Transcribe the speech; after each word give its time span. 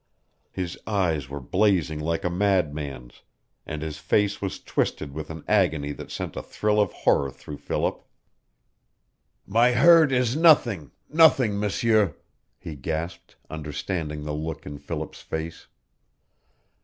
His 0.51 0.79
eyes 0.87 1.29
were 1.29 1.39
blazing 1.39 1.99
like 1.99 2.23
a 2.23 2.29
madman's, 2.31 3.21
and 3.67 3.83
his 3.83 3.99
face 3.99 4.41
was 4.41 4.59
twisted 4.59 5.13
with 5.13 5.29
an 5.29 5.43
agony 5.47 5.91
that 5.91 6.09
sent 6.09 6.35
a 6.35 6.41
thrill 6.41 6.81
of 6.81 6.91
horror 6.91 7.29
through 7.29 7.57
Philip. 7.59 8.03
"My 9.45 9.73
hurt 9.73 10.11
is 10.11 10.35
nothing 10.35 10.89
nothing 11.07 11.59
M'sieur!" 11.59 12.15
he 12.57 12.75
gasped, 12.75 13.35
understanding 13.47 14.23
the 14.23 14.33
look 14.33 14.65
in 14.65 14.79
Philip's 14.79 15.21
face. 15.21 15.67